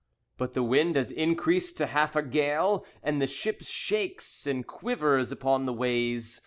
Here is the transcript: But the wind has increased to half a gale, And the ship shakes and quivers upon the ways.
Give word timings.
But 0.35 0.55
the 0.55 0.63
wind 0.63 0.95
has 0.95 1.11
increased 1.11 1.77
to 1.77 1.85
half 1.85 2.15
a 2.15 2.23
gale, 2.23 2.83
And 3.03 3.21
the 3.21 3.27
ship 3.27 3.59
shakes 3.61 4.47
and 4.47 4.65
quivers 4.65 5.31
upon 5.31 5.67
the 5.67 5.73
ways. 5.73 6.39